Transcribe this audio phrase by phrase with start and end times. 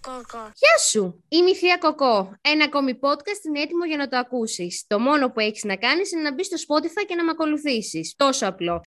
[0.00, 0.50] Κοκό.
[0.54, 1.24] Γεια σου!
[1.28, 2.34] Είμαι η Θεία Κοκό.
[2.40, 4.84] Ένα ακόμη podcast είναι έτοιμο για να το ακούσεις.
[4.86, 8.14] Το μόνο που έχεις να κάνεις είναι να μπεις στο Spotify και να με ακολουθήσεις.
[8.16, 8.80] Τόσο απλό.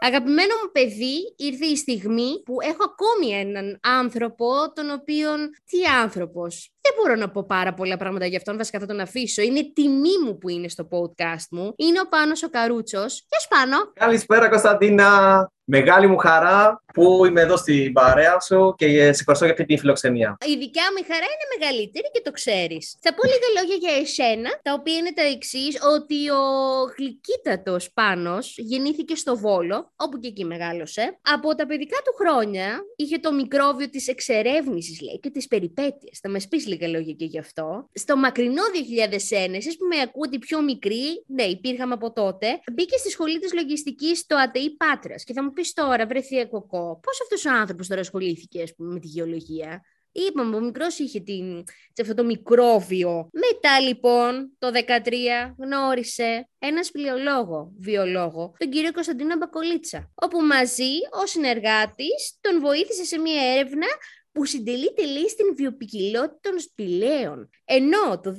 [0.00, 5.50] Αγαπημένο μου παιδί, ήρθε η στιγμή που έχω ακόμη έναν άνθρωπο, τον οποίον...
[5.64, 9.42] Τι άνθρωπος; Δεν μπορώ να πω πάρα πολλά πράγματα για αυτόν, βασικά θα τον αφήσω.
[9.42, 11.72] Είναι τιμή μου που είναι στο podcast μου.
[11.76, 13.24] Είναι ο Πάνος ο Καρούτσος.
[13.28, 13.92] Γεια σου Πάνο!
[13.92, 15.50] Καλησπέρα Κωνσταντίνα!
[15.70, 19.76] Μεγάλη μου χαρά που είμαι εδώ στην παρέα σου και σε ευχαριστώ για αυτή τη
[19.78, 20.36] φιλοξενία.
[20.46, 22.96] Η δικιά μου η χαρά είναι μεγαλύτερη και το ξέρεις.
[23.00, 26.42] Θα πω λίγα λόγια για εσένα, τα οποία είναι τα εξής: Ότι ο
[26.96, 31.18] γλυκύτατος Πάνος γεννήθηκε στο Βόλο, όπου και εκεί μεγάλωσε.
[31.34, 36.18] Από τα παιδικά του χρόνια είχε το μικρόβιο της εξερεύνησης, λέει, και της περιπέτειας.
[36.22, 37.88] Θα με πεις λίγα λόγια και γι' αυτό.
[37.92, 43.10] Στο μακρινό 2001, εσείς που με ακούτε πιο μικρή, ναι, υπήρχαμε από τότε, μπήκε στη
[43.10, 45.24] σχολή της λογιστικής στο ΑΤΕΗ Πάτρας.
[45.24, 48.92] Και θα μου πεις τώρα, βρεθεί κοκό, πώς αυτός ο άνθρωπος τώρα ασχολήθηκε ας πούμε,
[48.92, 51.64] με τη γεωλογία; Είπαμε, ο μικρός είχε την,
[52.00, 53.28] αυτό το μικρόβιο.
[53.32, 61.26] Μετά λοιπόν, το 13 γνώρισε ένα σπηλαιολόγο, βιολόγο, τον κύριο Κωνσταντίνο Μπακολίτσα, όπου μαζί ο
[61.26, 63.86] συνεργάτης τον βοήθησε σε μια έρευνα
[64.38, 67.48] που συντελείται λέει στην βιοπικιλότητα των σπηλαίων.
[67.64, 68.36] Ενώ το 2016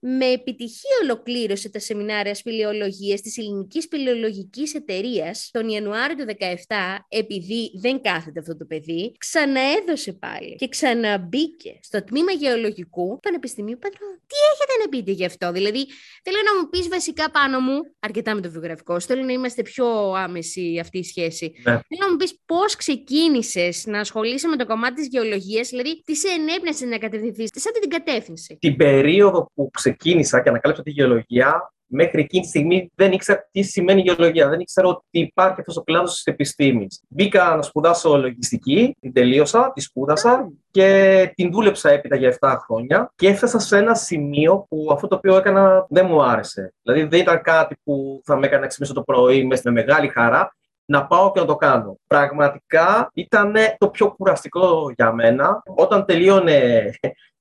[0.00, 6.74] με επιτυχία ολοκλήρωσε τα σεμινάρια σπηλαιολογίας της Ελληνικής Σπηλαιολογικής Εταιρείας τον Ιανουάριο του 2017,
[7.08, 14.20] επειδή δεν κάθεται αυτό το παιδί, ξαναέδωσε πάλι και ξαναμπήκε στο τμήμα γεωλογικού Πανεπιστημίου Πατρών.
[14.26, 15.86] Τι έχετε να πείτε γι' αυτό, δηλαδή
[16.22, 20.12] θέλω να μου πεις βασικά πάνω μου, αρκετά με το βιογραφικό, θέλω να είμαστε πιο
[20.12, 21.52] άμεση αυτή η σχέση.
[21.56, 21.62] Ναι.
[21.62, 26.18] Θέλω να μου πεις πώς ξεκίνησες να ασχολείσαι με το κομμάτι της γεωλογίας, δηλαδή τις
[26.18, 28.56] σε ενέπνευσε να κατευθυνθείς σε αυτή την κατεύθυνση.
[28.60, 33.62] Την περίοδο που ξεκίνησα και ανακάλυψα τη γεωλογία, μέχρι εκείνη τη στιγμή δεν ήξερα τι
[33.62, 34.48] σημαίνει γεωλογία.
[34.48, 37.02] Δεν ήξερα ότι υπάρχει αυτός ο κλάδος της επιστήμης.
[37.08, 43.12] Μπήκα να σπουδάσω λογιστική, την τελείωσα, τη σπούδασα και την δούλεψα έπειτα για 7 χρόνια
[43.16, 46.74] και έφτασα σε ένα σημείο που αυτό το οποίο έκανα δεν μου άρεσε.
[46.82, 50.56] Δηλαδή δεν ήταν κάτι που θα με έκανε να ξυπνήσω το πρωί με μεγάλη χαρά
[50.90, 51.98] να πάω και να το κάνω.
[52.06, 56.90] Πραγματικά ήταν το πιο κουραστικό για μένα όταν τελείωνε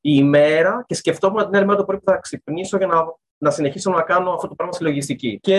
[0.02, 3.06] η ημέρα και σκεφτόμουν την άλλη μέρα το πρωί που θα ξυπνήσω για να,
[3.38, 5.40] να συνεχίσω να κάνω αυτό το πράγμα στη λογιστική.
[5.42, 5.58] Και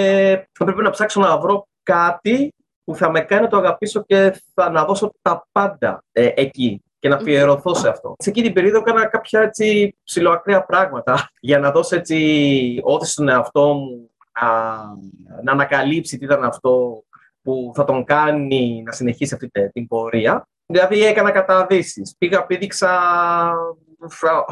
[0.53, 2.54] θα πρέπει να ψάξω να βρω κάτι
[2.84, 6.82] που θα με κάνει να το αγαπήσω και θα να δώσω τα πάντα ε, εκεί
[6.98, 8.15] και να αφιερωθώ σε αυτό.
[8.19, 13.28] Σε εκείνη την περίοδο έκανα κάποια έτσι ψηλοακραία πράγματα για να δώσω έτσι όθηση στον
[13.28, 14.10] εαυτό μου
[14.41, 14.77] να,
[15.43, 17.03] να ανακαλύψει τι ήταν αυτό
[17.48, 20.48] που θα τον κάνει να συνεχίσει αυτή την πορεία.
[20.66, 22.14] Δηλαδή έκανα καταδύσεις.
[22.19, 22.91] Πήγα, πήδηξα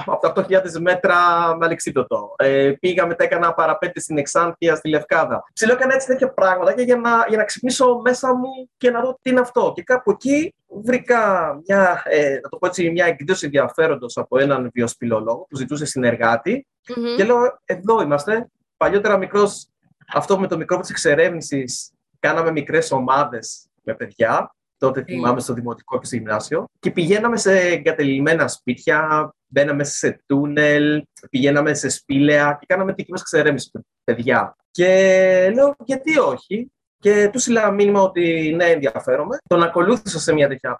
[0.06, 1.16] από τα 8.000 μέτρα
[1.56, 2.34] με αλεξίπτωτο.
[2.36, 5.44] Ε, πήγα μετά έκανα παραπέντε στην Εξάνθεια, στη Λευκάδα.
[5.52, 9.00] Ψηλό έκανα έτσι τέτοια πράγματα και για να, για να ξυπνήσω μέσα μου και να
[9.00, 9.72] δω τι είναι αυτό.
[9.74, 14.70] Και κάπου εκεί βρήκα μια, ε, να το πω έτσι, μια εκδήλωση ενδιαφέροντος από έναν
[14.72, 17.16] βιοσπηλολόγο που ζητούσε συνεργάτη mm-hmm.
[17.16, 18.48] και λέω εδώ είμαστε.
[18.76, 19.68] Παλιότερα μικρός
[20.12, 24.50] αυτό με το μικρό της εξερεύνησης κάναμε μικρές ομάδες με παιδιά.
[24.78, 26.64] Τότε θυμάμαι στο δημοτικό και στο γυμνάσιο.
[26.78, 33.20] Και πηγαίναμε σε εγκατελειμμένα σπίτια, μπαίναμε σε τούνελ, πηγαίναμε σε σπήλαια και κάναμε δική μας
[33.20, 33.70] εξερεύνηση
[34.04, 34.56] παιδιά.
[34.70, 39.38] Και λέω, γιατί όχι; Και τους έλεγα μήνυμα ότι ναι, ενδιαφέρομαι.
[39.48, 40.78] Τον ακολούθησα σε μια τέτοια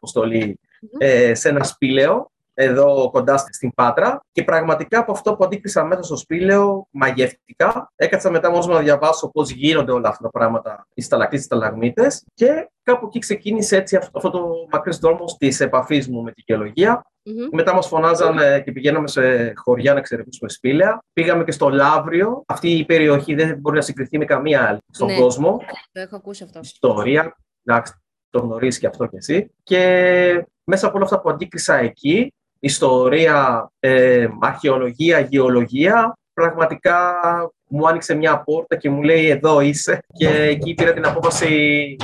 [0.98, 6.02] ε, σε ένα σπήλαιο εδώ κοντά στην Πάτρα και πραγματικά από αυτό που αντίκρισα μέσα
[6.02, 7.92] στο σπήλαιο μαγευτικά.
[7.96, 12.06] Έκατσα μετά μόνος να διαβάσω πώς γίνονται όλα αυτά τα πράγματα, οι σταλακτοί, οι σταλαγμίτε
[12.34, 17.02] και κάπου εκεί ξεκίνησε έτσι αυτό το μακρύς δρόμο τη επαφής μου με τη γεωλογία.
[17.28, 17.48] Mm-hmm.
[17.52, 21.02] Μετά μας φωνάζανε και πηγαίναμε σε χωριά να εξερευνήσουμε σπήλαια.
[21.12, 22.42] Πήγαμε και στο Λαύριο.
[22.46, 25.60] Αυτή η περιοχή δεν μπορεί να συγκριθεί με καμία άλλη στον ναι, κόσμο.
[25.92, 26.60] Το έχω ακούσει αυτό.
[26.62, 27.36] Ιστορία.
[27.64, 27.92] Εντάξει,
[28.30, 29.50] το γνωρίζεις και αυτό κι εσύ.
[29.62, 37.20] Και μέσα από όλα αυτά που αντίκρισα εκεί, ιστορία, ε, αρχαιολογία, γεωλογία, πραγματικά
[37.68, 41.96] μου άνοιξε μια πόρτα και μου λέει εδώ είσαι και εκεί πήρα την απόφαση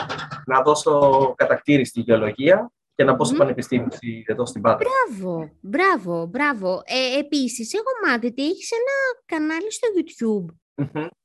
[0.46, 3.88] να δώσω κατακτήρι στη γεωλογία και να πω στο Πανεπιστήμιο
[4.26, 4.88] εδώ στην Πάτρα.
[4.88, 6.82] Μπράβο, μπράβο, μπράβο.
[6.84, 10.54] Ε, επίσης, έχω μάθει ότι έχεις ένα κανάλι στο YouTube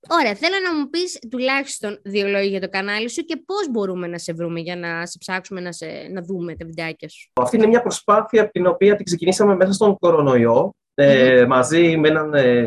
[0.09, 4.07] Ωραία, θέλω να μου πεις τουλάχιστον δύο λόγια για το κανάλι σου και πώς μπορούμε
[4.07, 7.29] να σε βρούμε για να σε ψάξουμε να, σε, να δούμε τα βιντεάκια σου.
[7.33, 12.33] Αυτή είναι μια προσπάθεια την οποία την ξεκινήσαμε μέσα στον κορονοϊό ε, μαζί με έναν
[12.33, 12.65] ε,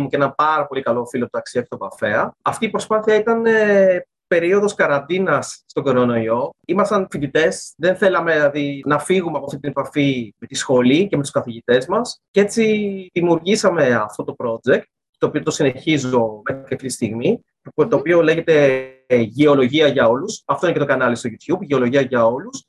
[0.00, 2.34] μου και έναν πάρα πολύ καλό φίλο του Αξία και τον Παφέα.
[2.42, 6.50] Αυτή η προσπάθεια ήταν ε, περίοδος καραντίνας στον κορονοϊό.
[6.66, 11.16] Ήμασταν φοιτητές, δεν θέλαμε δηλαδή, να φύγουμε από αυτή την επαφή με τη σχολή και
[11.16, 12.64] με τους καθηγητές μας και έτσι
[13.12, 14.82] δημιουργήσαμε αυτό το project
[15.18, 17.44] το οποίο το συνεχίζω μέχρι αυτή τη στιγμή,
[17.74, 20.42] το οποίο λέγεται Γεωλογία για όλους.
[20.46, 22.66] Αυτό είναι και το κανάλι στο YouTube, Γεωλογία για όλους.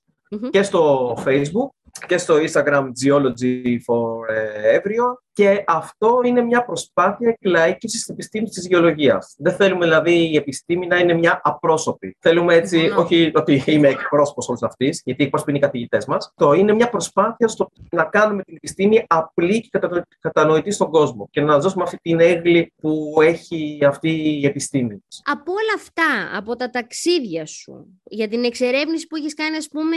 [0.49, 1.69] και στο Facebook
[2.07, 8.51] και στο Instagram Geology for ε, Everyone και αυτό είναι μια προσπάθεια εκλαϊκής της επιστήμης
[8.51, 9.35] της γεωλογίας.
[9.37, 12.17] Δεν θέλουμε δηλαδή η επιστήμη να είναι μια απρόσωπη.
[12.19, 16.53] Θέλουμε έτσι, όχι ότι είμαι εκπρόσωπος όλης αυτής, γιατί εκπρόσωποι είναι οι καθηγητές μας, το
[16.53, 19.79] είναι μια προσπάθεια στο να κάνουμε την επιστήμη απλή και
[20.19, 25.03] κατανοητή στον κόσμο και να δώσουμε αυτή την έγκλη που έχει αυτή η επιστήμη.
[25.23, 29.95] Από όλα αυτά, από τα ταξίδια σου, για την εξερεύνηση που έχεις κάνει, ας πούμε,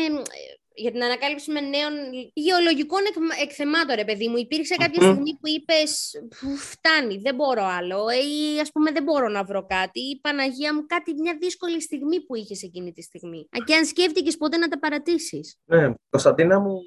[0.75, 1.93] για την ανακάλυψη με νέων
[2.33, 3.01] γεωλογικών
[3.43, 4.37] εκθεμάτων, ρε παιδί μου.
[4.37, 6.23] Υπήρξε κάποια στιγμή που είπες
[6.57, 10.87] φτάνει, δεν μπορώ άλλο ή ας πούμε δεν μπορώ να βρω κάτι ή Παναγία μου
[10.87, 13.49] κάτι μια δύσκολη στιγμή που είχες εκείνη τη στιγμή.
[13.65, 15.57] Και αν σκέφτηκες ποτέ να τα παρατήσεις.
[15.65, 16.81] Ναι, Κωνσταντίνα μου,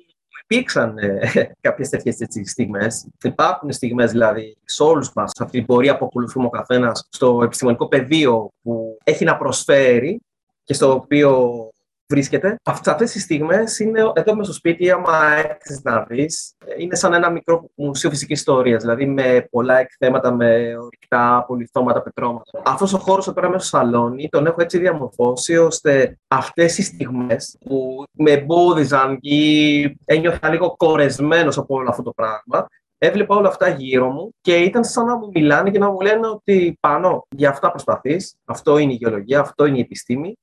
[0.43, 3.07] υπήρξαν ε, κάποιες τέτοιες στιγμές.
[3.23, 7.41] Υπάρχουν στιγμές δηλαδή σε όλους μας, σε αυτή την πορεία που ακολουθούμε ο καθένας στο
[7.43, 10.21] επιστημονικό πεδίο που έχει να προσφέρει
[10.63, 11.69] και στο οποίο
[12.07, 12.55] βρίσκεται.
[12.63, 17.29] Αυτές οι στιγμές είναι εδώ μέσα στο σπίτι, άμα έρθεις να δεις, είναι σαν ένα
[17.29, 18.81] μικρό μουσείο φυσικής ιστορίας.
[18.81, 22.61] Δηλαδή με πολλά εκθέματα, με ορυκτά, πολυθώματα, πετρώματα.
[22.65, 26.83] Αυτός ο χώρος εδώ πέρα μέσα στο σαλόνι τον έχω έτσι διαμορφώσει ώστε αυτές οι
[26.83, 32.67] στιγμές που με εμπόδιζαν ή ένιωθα λίγο κορεσμένος από όλο αυτό το πράγμα,
[32.97, 36.27] έβλεπα όλα αυτά γύρω μου και ήταν σαν να μου μιλάνε και να μου λένε
[36.27, 40.35] ότι πάνω για αυτά προσπαθείς, αυτό είναι η γεωλογία, αυτό είναι η επιστήμη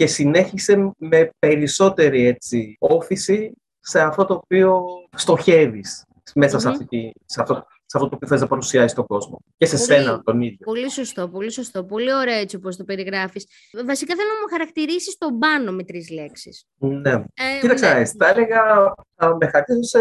[0.00, 4.84] και συνέχισε με περισσότερη έτσι, όφηση σε αυτό το οποίο
[5.16, 6.04] στοχεύεις
[6.34, 7.54] μέσα σε, αυτή, σε, αυτό,
[7.86, 9.38] σε αυτό το οποίο θες να παρουσιάσεις στον κόσμο.
[9.56, 10.58] Και σε πολύ, σένα τον ίδιο.
[10.64, 11.84] Πολύ σωστό, πολύ σωστό.
[11.84, 13.46] Πολύ ωραίο έτσι όπως το περιγράφεις.
[13.86, 16.66] Βασικά θέλω να μου χαρακτηρίσεις τον πάνω με τρεις λέξεις.
[16.78, 17.12] Ναι.
[17.12, 18.04] Ε, Κοίταξε, ναι.
[18.04, 19.98] θα έλεγα, θα με χαρακτηρίσω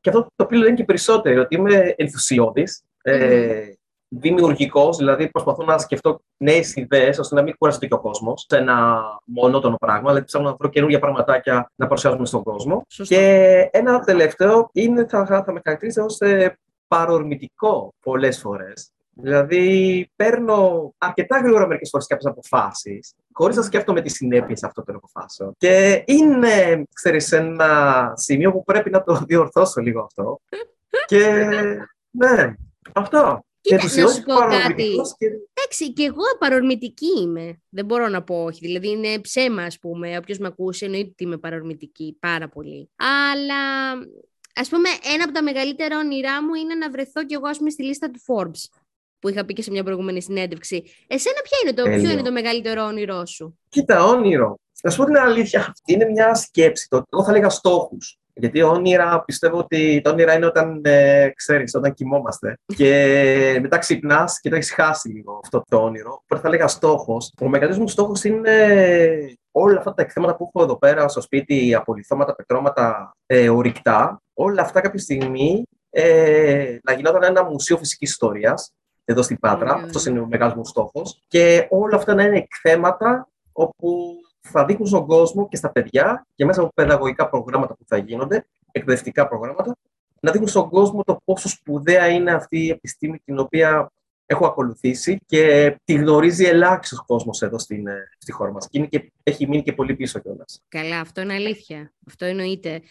[0.00, 2.82] και αυτό το οποίο λένε και περισσότερο, ότι είμαι ενθουσιώδης.
[3.02, 3.66] Ε,
[4.08, 8.56] δημιουργικός, δηλαδή προσπαθώ να σκεφτώ νέες ιδέες ώστε να μην κουράζεται και ο κόσμος σε
[8.56, 10.08] ένα μονότονο πράγμα.
[10.08, 12.82] Δηλαδή ψάχνω να βρω καινούργια πραγματάκια να παρουσιάζουμε στον κόσμο.
[12.86, 16.58] Και ένα τελευταίο είναι θα, θα με χαρακτηρίζει ως ε,
[16.88, 18.90] παρορμητικό πολλές φορές.
[19.18, 24.94] Δηλαδή, παίρνω αρκετά γρήγορα μερικές φορές κάποιες αποφάσεις, χωρίς να σκέφτομαι τις συνέπειες αυτών των
[24.94, 25.54] αποφάσεων.
[25.58, 30.40] Και είναι, ξέρεις, ένα σημείο που πρέπει να το διορθώσω λίγο αυτό.
[31.10, 31.44] και
[32.10, 32.54] ναι,
[32.94, 33.45] αυτό.
[33.66, 34.90] Κοίτα, να σου πω κάτι.
[35.18, 35.26] Και...
[35.52, 37.60] Εντάξει, και εγώ παρορμητική είμαι.
[37.68, 38.58] Δεν μπορώ να πω όχι.
[38.60, 40.16] Δηλαδή είναι ψέμα, ας πούμε.
[40.16, 42.90] Όποιος με ακούσει εννοείται ότι είμαι παρορμητική πάρα πολύ.
[42.96, 43.92] Αλλά
[44.54, 47.70] ας πούμε, ένα από τα μεγαλύτερα όνειρά μου είναι να βρεθώ κι εγώ, ας πούμε,
[47.70, 48.78] στη λίστα του Forbes.
[49.18, 50.84] Που είχα πει και σε μια προηγούμενη συνέντευξη.
[51.06, 54.58] Εσένα, ποια είναι το, ποιο είναι το μεγαλύτερο όνειρό σου; Κοίτα, όνειρο.
[54.82, 56.88] Να σου πω την αλήθεια, αυτή είναι μια σκέψη.
[56.88, 58.18] Το, εγώ θα έλεγα στόχους.
[58.38, 64.40] Γιατί όνειρα, πιστεύω ότι τα όνειρα είναι όταν, ε, ξέρεις, όταν κοιμόμαστε και μετά ξυπνάς
[64.40, 66.20] και το έχεις χάσει λίγο αυτό το όνειρο.
[66.22, 67.32] Οπότε θα έλεγα στόχος.
[67.40, 68.50] Ο μεγαλύτερος μου στόχος είναι
[69.50, 74.62] όλα αυτά τα εκθέματα που έχω εδώ πέρα στο σπίτι, απολυθώματα, πετρώματα, ε, ορυκτά, όλα
[74.62, 78.72] αυτά κάποια στιγμή ε, να γινόταν ένα μουσείο φυσικής ιστορίας
[79.04, 79.80] εδώ στην Πάτρα.
[79.80, 79.84] Mm.
[79.84, 81.22] Αυτός είναι ο μεγάλος μου στόχος.
[81.28, 84.14] Και όλα αυτά να είναι εκθέματα όπου
[84.46, 88.46] θα δείχνουν στον κόσμο και στα παιδιά και μέσα από παιδαγωγικά προγράμματα που θα γίνονται,
[88.72, 89.76] εκπαιδευτικά προγράμματα,
[90.20, 93.90] να δείχνουν στον κόσμο το πόσο σπουδαία είναι αυτή η επιστήμη την οποία
[94.26, 98.68] έχω ακολουθήσει και τη γνωρίζει ελάχιστος κόσμος εδώ στην, ε, στη χώρα μας.
[98.70, 100.62] Και, και έχει μείνει και πολύ πίσω κιόλας.
[100.68, 101.92] Καλά, αυτό είναι αλήθεια.
[102.06, 102.82] Αυτό εννοείται.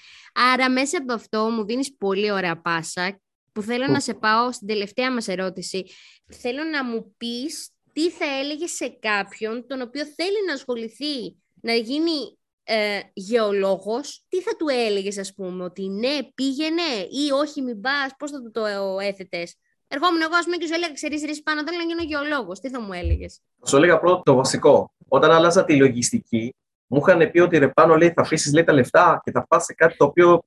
[0.53, 3.19] Άρα, μέσα από αυτό μου δίνεις πολύ ωραία πάσα
[3.51, 5.85] που θέλω να σε πάω στην τελευταία μας ερώτηση.
[6.25, 11.35] Θέλω να μου πεις τι θα έλεγε σε κάποιον τον οποίο θέλει να ασχοληθεί
[11.65, 17.61] να γίνει ε, γεωλόγος, τι θα του έλεγες ας πούμε, ότι ναι πήγαινε ή όχι
[17.61, 18.65] μην πας, πώς θα του το
[18.99, 19.55] έθετες.
[19.87, 22.59] Ερχόμουν εγώ, ας πούμε, και σου έλεγα: Ξέρεις, ρίση πάνω, θέλω να γίνω γεωλόγος.
[22.59, 24.91] Τι θα μου έλεγες; Σου έλεγα πρώτο το βασικό.
[25.07, 26.55] Όταν άλλαζα τη λογιστική,
[26.87, 29.73] μου είχαν πει ότι ρε πάνω λέει, θα αφήσεις τα λεφτά και θα πας σε
[29.73, 30.43] κάτι το οποίο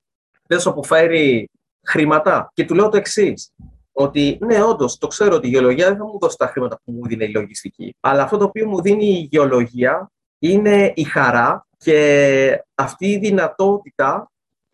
[0.47, 1.51] δεν σου αποφέρει
[1.87, 2.51] χρήματα.
[2.55, 3.53] Και του λέω το εξής.
[3.93, 6.93] Ότι ναι, όντως, το ξέρω ότι η γεωλογία δεν θα μου δώσει τα χρήματα που
[6.93, 7.95] μου δίνει η λογιστική.
[8.01, 14.31] Αλλά αυτό το οποίο μου δίνει η γεωλογία είναι η χαρά και αυτή η δυνατότητα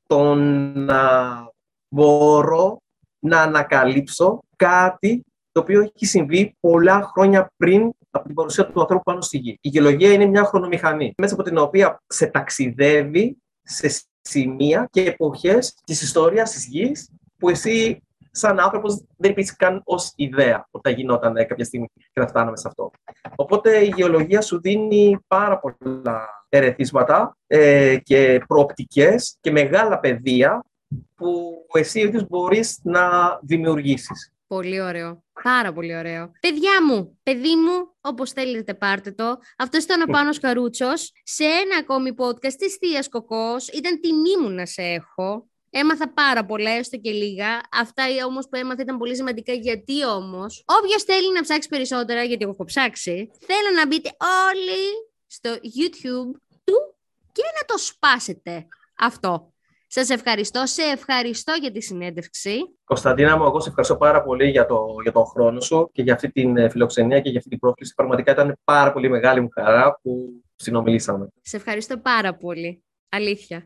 [0.06, 1.32] το να
[1.88, 2.78] μπορώ
[3.18, 9.02] να ανακαλύψω κάτι το οποίο έχει συμβεί πολλά χρόνια πριν από την παρουσία του ανθρώπου
[9.02, 9.58] πάνω στη γη.
[9.60, 15.74] Η γεωλογία είναι μια χρονομηχανή, μέσα από την οποία σε ταξιδεύει σε σημεία και εποχές
[15.84, 18.02] της ιστορίας της γης που εσύ
[18.36, 22.56] σαν άνθρωπος δεν υπήρξε καν ως ιδέα ότι θα γινόταν κάποια στιγμή και θα φτάναμε
[22.56, 22.90] σε αυτό.
[23.36, 30.64] Οπότε η γεωλογία σου δίνει πάρα πολλά ερεθίσματα ε, και προοπτικές και μεγάλα πεδία
[31.14, 33.08] που εσύ ίδιος μπορείς να
[33.42, 34.32] δημιουργήσεις.
[34.46, 35.22] Πολύ ωραίο.
[35.42, 36.30] Πάρα πολύ ωραίο.
[36.40, 39.38] Παιδιά μου, παιδί μου, όπως θέλετε πάρτε το.
[39.58, 43.68] Αυτός ήταν ο Πάνος Καρούτσος σε ένα ακόμη podcast της Θείας Κοκός.
[43.68, 45.48] Ήταν τιμή μου να σε έχω.
[45.76, 47.60] Έμαθα πάρα πολλά, έστω και λίγα.
[47.72, 49.52] Αυτά όμως που έμαθα ήταν πολύ σημαντικά.
[49.52, 54.10] Γιατί όμως, όποιος θέλει να ψάξει περισσότερα, γιατί εγώ έχω ψάξει, θέλω να μπείτε
[54.48, 54.82] όλοι
[55.26, 56.76] στο YouTube του
[57.32, 58.66] και να το σπάσετε.
[58.98, 59.52] Αυτό.
[59.86, 60.66] Σας ευχαριστώ.
[60.66, 62.58] Σε ευχαριστώ για τη συνέντευξη.
[62.84, 66.14] Κωνσταντίνα μου, εγώ σε ευχαριστώ πάρα πολύ για, το, για τον χρόνο σου και για
[66.14, 67.94] αυτή την ε, φιλοξενία και για αυτή την πρόσκληση.
[67.94, 71.28] Πραγματικά ήταν πάρα πολύ μεγάλη μου χαρά που συνομιλήσαμε.
[71.40, 72.84] Σε ευχαριστώ πάρα πολύ.
[73.08, 73.62] Αλήθεια.